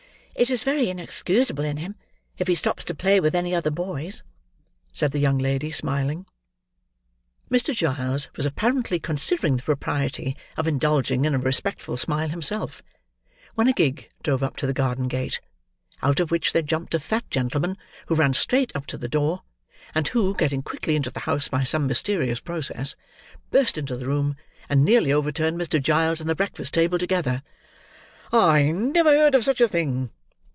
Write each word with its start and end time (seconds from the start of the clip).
"It 0.33 0.49
is 0.49 0.63
very 0.63 0.89
inexcusable 0.89 1.63
in 1.63 1.77
him 1.77 1.95
if 2.39 2.47
he 2.47 2.55
stops 2.55 2.83
to 2.85 2.95
play 2.95 3.19
with 3.19 3.35
any 3.35 3.53
other 3.53 3.69
boys," 3.69 4.23
said 4.91 5.11
the 5.11 5.19
young 5.19 5.37
lady, 5.37 5.69
smiling. 5.69 6.25
Mr. 7.51 7.75
Giles 7.75 8.27
was 8.35 8.45
apparently 8.47 8.97
considering 8.97 9.57
the 9.57 9.61
propriety 9.63 10.35
of 10.57 10.67
indulging 10.67 11.25
in 11.25 11.35
a 11.35 11.37
respectful 11.37 11.95
smile 11.97 12.29
himself, 12.29 12.81
when 13.53 13.67
a 13.67 13.73
gig 13.73 14.09
drove 14.23 14.41
up 14.41 14.55
to 14.57 14.65
the 14.65 14.73
garden 14.73 15.07
gate: 15.07 15.39
out 16.01 16.19
of 16.19 16.31
which 16.31 16.53
there 16.53 16.63
jumped 16.63 16.95
a 16.95 16.99
fat 16.99 17.29
gentleman, 17.29 17.77
who 18.07 18.15
ran 18.15 18.33
straight 18.33 18.75
up 18.75 18.87
to 18.87 18.97
the 18.97 19.09
door: 19.09 19.43
and 19.93 20.07
who, 20.07 20.33
getting 20.33 20.63
quickly 20.63 20.95
into 20.95 21.11
the 21.11 21.19
house 21.19 21.49
by 21.49 21.61
some 21.61 21.85
mysterious 21.85 22.39
process, 22.39 22.95
burst 23.51 23.77
into 23.77 23.95
the 23.95 24.07
room, 24.07 24.35
and 24.69 24.83
nearly 24.83 25.13
overturned 25.13 25.59
Mr. 25.59 25.79
Giles 25.79 26.19
and 26.21 26.29
the 26.29 26.35
breakfast 26.35 26.73
table 26.73 26.97
together. 26.97 27.43
"I 28.31 28.71
never 28.71 29.11
heard 29.11 29.35
of 29.35 29.43
such 29.43 29.61
a 29.61 29.67
thing!" 29.67 30.09